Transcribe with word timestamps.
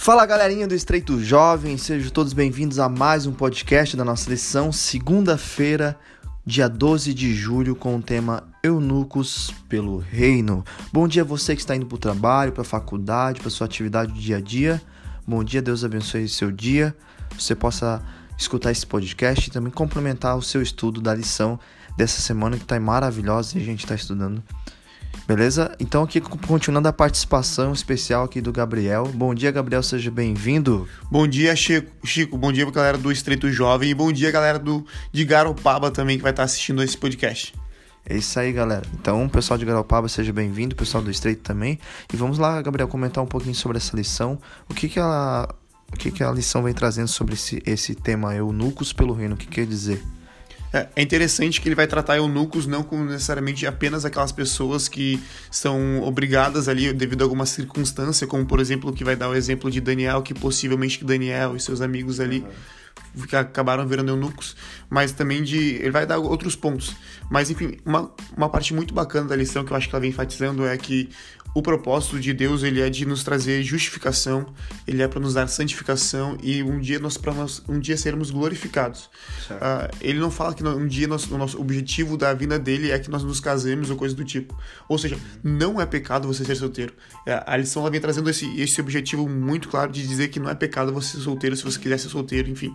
Fala 0.00 0.24
galerinha 0.24 0.66
do 0.66 0.76
Estreito 0.76 1.22
Jovem, 1.22 1.76
sejam 1.76 2.08
todos 2.10 2.32
bem-vindos 2.32 2.78
a 2.78 2.88
mais 2.88 3.26
um 3.26 3.32
podcast 3.32 3.96
da 3.96 4.04
nossa 4.04 4.30
lição, 4.30 4.70
segunda-feira, 4.70 5.98
dia 6.46 6.68
12 6.68 7.12
de 7.12 7.34
julho, 7.34 7.74
com 7.74 7.96
o 7.96 8.00
tema 8.00 8.44
Eunucos 8.62 9.52
pelo 9.68 9.98
Reino. 9.98 10.64
Bom 10.92 11.08
dia 11.08 11.22
a 11.22 11.24
você 11.24 11.54
que 11.54 11.60
está 11.60 11.74
indo 11.74 11.84
para 11.84 11.96
o 11.96 11.98
trabalho, 11.98 12.52
para 12.52 12.62
a 12.62 12.64
faculdade, 12.64 13.40
para 13.40 13.50
sua 13.50 13.66
atividade 13.66 14.12
do 14.12 14.20
dia 14.20 14.36
a 14.36 14.40
dia. 14.40 14.80
Bom 15.26 15.42
dia, 15.42 15.60
Deus 15.60 15.84
abençoe 15.84 16.28
seu 16.28 16.52
dia. 16.52 16.96
Você 17.36 17.56
possa 17.56 18.00
escutar 18.38 18.70
esse 18.70 18.86
podcast 18.86 19.48
e 19.48 19.52
também 19.52 19.72
complementar 19.72 20.38
o 20.38 20.42
seu 20.42 20.62
estudo 20.62 21.00
da 21.00 21.12
lição 21.12 21.58
dessa 21.98 22.22
semana 22.22 22.56
que 22.56 22.62
está 22.62 22.78
maravilhosa 22.78 23.58
e 23.58 23.62
a 23.62 23.64
gente 23.64 23.80
está 23.80 23.96
estudando 23.96 24.42
Beleza? 25.28 25.76
Então 25.78 26.02
aqui 26.02 26.22
continuando 26.22 26.88
a 26.88 26.92
participação 26.92 27.74
especial 27.74 28.24
aqui 28.24 28.40
do 28.40 28.50
Gabriel. 28.50 29.06
Bom 29.08 29.34
dia, 29.34 29.50
Gabriel, 29.50 29.82
seja 29.82 30.10
bem-vindo. 30.10 30.88
Bom 31.10 31.28
dia, 31.28 31.54
Chico. 31.54 31.92
Chico. 32.02 32.38
Bom 32.38 32.50
dia 32.50 32.64
pra 32.64 32.74
galera 32.74 32.96
do 32.96 33.12
Estreito 33.12 33.52
Jovem 33.52 33.90
e 33.90 33.94
bom 33.94 34.10
dia, 34.10 34.30
galera 34.30 34.58
do 34.58 34.86
de 35.12 35.26
Garopaba 35.26 35.90
também 35.90 36.16
que 36.16 36.22
vai 36.22 36.32
estar 36.32 36.44
assistindo 36.44 36.82
esse 36.82 36.96
podcast. 36.96 37.54
É 38.08 38.16
isso 38.16 38.40
aí, 38.40 38.50
galera. 38.54 38.86
Então, 38.98 39.28
pessoal 39.28 39.58
de 39.58 39.66
Garopaba, 39.66 40.08
seja 40.08 40.32
bem-vindo, 40.32 40.74
pessoal 40.74 41.04
do 41.04 41.10
Estreito 41.10 41.42
também. 41.42 41.78
E 42.10 42.16
vamos 42.16 42.38
lá, 42.38 42.62
Gabriel, 42.62 42.88
comentar 42.88 43.22
um 43.22 43.26
pouquinho 43.26 43.54
sobre 43.54 43.76
essa 43.76 43.94
lição. 43.94 44.38
O 44.66 44.72
que 44.72 44.88
que 44.88 44.98
ela, 44.98 45.46
o 45.92 45.96
que 45.98 46.10
que 46.10 46.24
a 46.24 46.30
lição 46.30 46.62
vem 46.62 46.72
trazendo 46.72 47.08
sobre 47.08 47.34
esse, 47.34 47.62
esse 47.66 47.94
tema 47.94 48.34
eunucos 48.34 48.94
pelo 48.94 49.12
reino? 49.12 49.34
O 49.34 49.38
que 49.38 49.46
quer 49.46 49.66
dizer? 49.66 50.02
É, 50.72 50.86
é 50.96 51.02
interessante 51.02 51.60
que 51.60 51.68
ele 51.68 51.74
vai 51.74 51.86
tratar 51.86 52.16
eunucos 52.16 52.66
não 52.66 52.82
como 52.82 53.04
necessariamente 53.04 53.66
apenas 53.66 54.04
aquelas 54.04 54.32
pessoas 54.32 54.88
que 54.88 55.22
são 55.50 56.02
obrigadas 56.02 56.68
ali 56.68 56.92
devido 56.92 57.22
a 57.22 57.24
alguma 57.24 57.46
circunstância, 57.46 58.26
como 58.26 58.44
por 58.44 58.60
exemplo, 58.60 58.92
que 58.92 59.04
vai 59.04 59.16
dar 59.16 59.28
o 59.28 59.34
exemplo 59.34 59.70
de 59.70 59.80
Daniel, 59.80 60.22
que 60.22 60.34
possivelmente 60.34 61.04
Daniel 61.04 61.56
e 61.56 61.60
seus 61.60 61.80
amigos 61.80 62.20
ali 62.20 62.40
uhum. 62.40 62.48
Acabaram 63.32 63.86
virando 63.86 64.10
eunucos, 64.10 64.56
mas 64.88 65.12
também 65.12 65.42
de. 65.42 65.76
Ele 65.76 65.90
vai 65.90 66.06
dar 66.06 66.18
outros 66.18 66.54
pontos. 66.56 66.94
Mas 67.30 67.50
enfim, 67.50 67.76
uma, 67.84 68.10
uma 68.36 68.48
parte 68.48 68.72
muito 68.72 68.94
bacana 68.94 69.28
da 69.28 69.36
lição 69.36 69.64
que 69.64 69.72
eu 69.72 69.76
acho 69.76 69.88
que 69.88 69.94
ela 69.94 70.00
vem 70.00 70.10
enfatizando 70.10 70.66
é 70.66 70.76
que 70.76 71.08
o 71.54 71.62
propósito 71.62 72.20
de 72.20 72.32
Deus 72.32 72.62
ele 72.62 72.80
é 72.80 72.90
de 72.90 73.04
nos 73.06 73.24
trazer 73.24 73.62
justificação, 73.62 74.46
ele 74.86 75.02
é 75.02 75.08
para 75.08 75.18
nos 75.18 75.34
dar 75.34 75.48
santificação 75.48 76.36
e 76.42 76.62
um 76.62 76.78
dia 76.78 76.98
nós 76.98 77.16
para 77.16 77.32
nós 77.32 77.62
um 77.68 77.78
dia 77.78 77.96
sermos 77.96 78.30
glorificados. 78.30 79.10
Uh, 79.50 79.90
ele 80.00 80.18
não 80.18 80.30
fala 80.30 80.54
que 80.54 80.62
um 80.62 80.86
dia 80.86 81.08
nós, 81.08 81.28
o 81.30 81.38
nosso 81.38 81.60
objetivo 81.60 82.16
da 82.16 82.32
vida 82.34 82.58
dele 82.58 82.90
é 82.90 82.98
que 82.98 83.10
nós 83.10 83.24
nos 83.24 83.40
casemos 83.40 83.90
ou 83.90 83.96
coisa 83.96 84.14
do 84.14 84.24
tipo. 84.24 84.56
Ou 84.88 84.98
seja, 84.98 85.18
não 85.42 85.80
é 85.80 85.86
pecado 85.86 86.28
você 86.28 86.44
ser 86.44 86.54
solteiro. 86.54 86.92
É, 87.26 87.42
a 87.46 87.56
lição 87.56 87.82
ela 87.82 87.90
vem 87.90 88.00
trazendo 88.00 88.28
esse, 88.28 88.46
esse 88.60 88.80
objetivo 88.80 89.28
muito 89.28 89.68
claro 89.68 89.90
de 89.90 90.06
dizer 90.06 90.28
que 90.28 90.38
não 90.38 90.50
é 90.50 90.54
pecado 90.54 90.92
você 90.92 91.16
ser 91.16 91.22
solteiro 91.22 91.56
se 91.56 91.64
você 91.64 91.78
quiser 91.78 91.98
ser 91.98 92.08
solteiro, 92.08 92.48
enfim. 92.50 92.74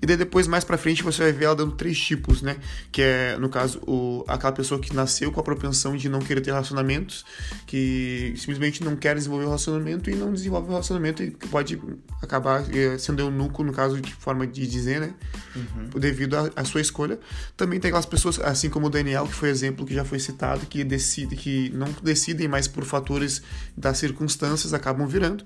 E 0.00 0.06
daí 0.06 0.16
depois 0.16 0.46
mais 0.46 0.64
para 0.64 0.78
frente 0.78 1.02
você 1.02 1.22
vai 1.22 1.32
ver 1.32 1.46
ela 1.46 1.56
dando 1.56 1.72
três 1.72 1.98
tipos, 1.98 2.42
né? 2.42 2.56
Que 2.90 3.02
é 3.02 3.36
no 3.38 3.48
caso 3.48 3.80
o, 3.86 4.24
aquela 4.26 4.52
pessoa 4.52 4.80
que 4.80 4.94
nasceu 4.94 5.30
com 5.32 5.40
a 5.40 5.42
propensão 5.42 5.96
de 5.96 6.08
não 6.08 6.20
querer 6.20 6.40
ter 6.40 6.50
relacionamentos, 6.50 7.24
que 7.66 8.34
simplesmente 8.36 8.82
não 8.82 8.96
quer 8.96 9.14
desenvolver 9.14 9.44
o 9.44 9.48
relacionamento 9.48 10.10
e 10.10 10.14
não 10.14 10.32
desenvolve 10.32 10.68
o 10.68 10.70
relacionamento 10.70 11.22
e 11.22 11.30
pode 11.30 11.80
acabar 12.22 12.64
eh, 12.74 12.98
sendo 12.98 13.20
eunuco, 13.20 13.62
no 13.62 13.72
caso 13.72 14.00
de 14.00 14.12
forma 14.14 14.46
de 14.46 14.66
dizer, 14.66 15.00
né? 15.00 15.14
Uhum. 15.54 16.00
Devido 16.00 16.36
à 16.54 16.64
sua 16.64 16.80
escolha. 16.80 17.18
Também 17.56 17.80
tem 17.80 17.88
aquelas 17.88 18.06
pessoas, 18.06 18.38
assim 18.40 18.68
como 18.68 18.86
o 18.86 18.90
Daniel, 18.90 19.26
que 19.26 19.34
foi 19.34 19.48
exemplo 19.48 19.86
que 19.86 19.94
já 19.94 20.04
foi 20.04 20.18
citado, 20.18 20.66
que 20.66 20.84
decide, 20.84 21.36
que 21.36 21.70
não 21.70 21.88
decidem 22.02 22.48
mais 22.48 22.68
por 22.68 22.84
fatores 22.84 23.42
das 23.76 23.98
circunstâncias, 23.98 24.72
acabam 24.72 25.06
virando. 25.06 25.44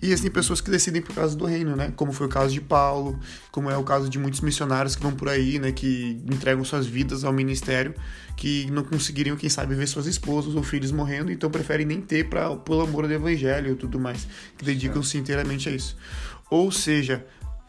E 0.00 0.12
assim, 0.12 0.30
pessoas 0.30 0.60
que 0.60 0.70
decidem 0.70 1.02
por 1.02 1.14
causa 1.14 1.36
do 1.36 1.44
reino, 1.44 1.76
né? 1.76 1.92
Como 1.96 2.12
foi 2.12 2.26
o 2.26 2.30
caso 2.30 2.52
de 2.52 2.60
Paulo, 2.60 3.18
como 3.50 3.61
é 3.70 3.76
o 3.76 3.84
caso 3.84 4.08
de 4.08 4.18
muitos 4.18 4.40
missionários 4.40 4.96
que 4.96 5.02
vão 5.02 5.12
por 5.12 5.28
aí, 5.28 5.58
né? 5.58 5.72
Que 5.72 6.20
entregam 6.30 6.64
suas 6.64 6.86
vidas 6.86 7.24
ao 7.24 7.32
ministério, 7.32 7.94
que 8.36 8.70
não 8.70 8.84
conseguiriam, 8.84 9.36
quem 9.36 9.48
sabe, 9.48 9.74
ver 9.74 9.86
suas 9.86 10.06
esposas 10.06 10.54
ou 10.54 10.62
filhos 10.62 10.92
morrendo, 10.92 11.30
então 11.30 11.50
preferem 11.50 11.86
nem 11.86 12.00
ter 12.00 12.28
pra, 12.28 12.54
pelo 12.56 12.82
amor 12.82 13.06
do 13.06 13.12
evangelho 13.12 13.72
e 13.72 13.74
tudo 13.74 13.98
mais, 13.98 14.26
que 14.56 14.64
dedicam-se 14.64 15.18
inteiramente 15.18 15.68
a 15.68 15.72
isso. 15.72 15.96
Ou 16.50 16.70
seja, 16.70 17.24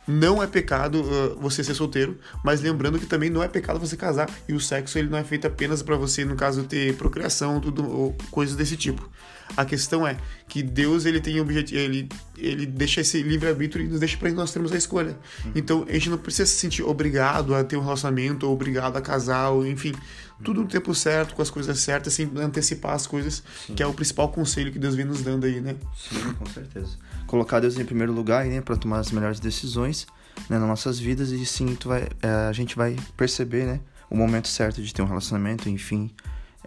não 0.07 0.41
é 0.41 0.47
pecado 0.47 1.01
uh, 1.01 1.39
você 1.39 1.63
ser 1.63 1.73
solteiro, 1.73 2.19
mas 2.43 2.61
lembrando 2.61 2.99
que 2.99 3.05
também 3.05 3.29
não 3.29 3.41
é 3.41 3.47
pecado 3.47 3.79
você 3.79 3.95
casar 3.95 4.29
e 4.47 4.53
o 4.53 4.59
sexo 4.59 4.97
ele 4.97 5.09
não 5.09 5.17
é 5.17 5.23
feito 5.23 5.47
apenas 5.47 5.81
para 5.81 5.95
você, 5.95 6.25
no 6.25 6.35
caso, 6.35 6.63
ter 6.63 6.95
procriação, 6.95 7.59
tudo 7.59 7.89
ou 7.89 8.15
coisas 8.31 8.55
desse 8.55 8.75
tipo. 8.75 9.09
A 9.55 9.65
questão 9.65 10.07
é 10.07 10.17
que 10.47 10.63
Deus 10.63 11.05
ele 11.05 11.19
tem 11.19 11.39
objetivo, 11.39 11.79
ele 11.79 12.09
ele 12.35 12.65
deixa 12.65 13.01
esse 13.01 13.21
livre 13.21 13.47
arbítrio 13.47 13.85
e 13.85 13.87
nos 13.87 13.99
deixa 13.99 14.17
para 14.17 14.31
nós 14.31 14.51
termos 14.51 14.71
a 14.71 14.77
escolha. 14.77 15.17
Uhum. 15.45 15.51
Então 15.55 15.85
a 15.87 15.93
gente 15.93 16.09
não 16.09 16.17
precisa 16.17 16.47
se 16.47 16.55
sentir 16.55 16.83
obrigado 16.83 17.53
a 17.53 17.63
ter 17.63 17.77
um 17.77 17.83
relacionamento, 17.83 18.47
ou 18.47 18.53
obrigado 18.53 18.97
a 18.97 19.01
casar, 19.01 19.49
ou 19.49 19.65
enfim, 19.65 19.93
tudo 20.43 20.61
no 20.61 20.67
tempo 20.67 20.93
certo, 20.93 21.33
com 21.35 21.41
as 21.41 21.49
coisas 21.49 21.79
certas, 21.79 22.13
sem 22.13 22.29
antecipar 22.37 22.93
as 22.93 23.07
coisas, 23.07 23.43
Sim. 23.65 23.75
que 23.75 23.83
é 23.83 23.87
o 23.87 23.93
principal 23.93 24.29
conselho 24.29 24.71
que 24.71 24.79
Deus 24.79 24.95
vem 24.95 25.05
nos 25.05 25.21
dando 25.21 25.45
aí, 25.45 25.61
né? 25.61 25.75
Sim, 25.95 26.33
com 26.33 26.45
certeza. 26.45 26.97
Colocar 27.27 27.59
Deus 27.59 27.77
em 27.77 27.85
primeiro 27.85 28.11
lugar, 28.11 28.45
né, 28.45 28.61
para 28.61 28.75
tomar 28.75 28.99
as 28.99 29.11
melhores 29.11 29.39
decisões 29.39 30.05
né, 30.49 30.57
nas 30.59 30.67
nossas 30.67 30.99
vidas 30.99 31.31
e 31.31 31.45
sim, 31.45 31.75
tu 31.75 31.89
vai, 31.89 32.07
é, 32.21 32.27
a 32.49 32.51
gente 32.51 32.75
vai 32.75 32.95
perceber, 33.15 33.65
né, 33.65 33.79
o 34.09 34.15
momento 34.15 34.47
certo 34.47 34.81
de 34.81 34.93
ter 34.93 35.01
um 35.01 35.07
relacionamento, 35.07 35.69
enfim, 35.69 36.11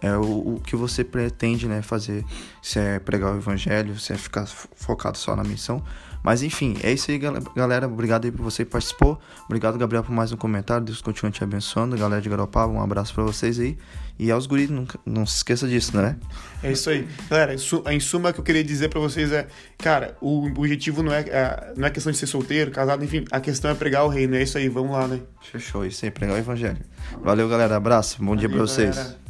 é 0.01 0.15
o, 0.15 0.55
o 0.55 0.61
que 0.61 0.75
você 0.75 1.03
pretende, 1.03 1.67
né, 1.67 1.81
fazer, 1.81 2.23
se 2.61 2.79
é 2.79 2.99
pregar 2.99 3.33
o 3.33 3.37
evangelho, 3.37 3.99
se 3.99 4.13
é 4.13 4.17
ficar 4.17 4.45
focado 4.45 5.17
só 5.17 5.35
na 5.35 5.43
missão, 5.43 5.83
mas 6.27 6.43
enfim, 6.43 6.75
é 6.83 6.91
isso 6.91 7.09
aí, 7.09 7.17
galera. 7.55 7.87
Obrigado 7.87 8.25
aí 8.25 8.31
por 8.33 8.43
você 8.43 8.65
que 8.65 8.71
participou. 8.71 9.17
Obrigado, 9.45 9.77
Gabriel, 9.77 10.03
por 10.03 10.11
mais 10.11 10.29
um 10.29 10.35
comentário. 10.35 10.85
Deus 10.85 11.01
continue 11.01 11.31
te 11.31 11.41
abençoando. 11.41 11.97
Galera 11.97 12.21
de 12.21 12.27
Garopaba, 12.27 12.73
um 12.73 12.81
abraço 12.81 13.13
para 13.13 13.23
vocês 13.23 13.57
aí. 13.57 13.77
E 14.19 14.29
aos 14.29 14.45
guris, 14.45 14.69
nunca, 14.69 14.99
não 15.05 15.25
se 15.25 15.37
esqueça 15.37 15.65
disso, 15.65 15.95
né? 15.95 16.17
É 16.61 16.73
isso 16.73 16.89
aí. 16.89 17.07
Galera, 17.29 17.55
em 17.55 17.99
suma, 18.01 18.31
o 18.31 18.33
que 18.33 18.41
eu 18.41 18.43
queria 18.43 18.61
dizer 18.61 18.89
para 18.89 18.99
vocês 18.99 19.31
é, 19.31 19.47
cara, 19.77 20.17
o 20.19 20.47
objetivo 20.47 21.01
não 21.01 21.13
é, 21.13 21.21
é, 21.21 21.73
não 21.77 21.87
é 21.87 21.89
questão 21.89 22.11
de 22.11 22.17
ser 22.17 22.27
solteiro, 22.27 22.71
casado, 22.71 23.05
enfim, 23.05 23.23
a 23.31 23.39
questão 23.39 23.71
é 23.71 23.73
pregar 23.73 24.03
o 24.03 24.09
reino. 24.09 24.35
É 24.35 24.43
isso 24.43 24.57
aí, 24.57 24.67
vamos 24.67 24.91
lá, 24.91 25.07
né? 25.07 25.21
Fechou, 25.49 25.85
isso 25.85 26.03
aí, 26.03 26.11
pregar 26.11 26.35
o 26.35 26.37
evangelho. 26.37 26.83
Valeu, 27.23 27.47
galera. 27.47 27.77
Abraço. 27.77 28.17
Bom 28.19 28.35
Valeu, 28.35 28.39
dia 28.39 28.49
para 28.49 28.59
vocês. 28.59 28.97
Galera. 28.97 29.26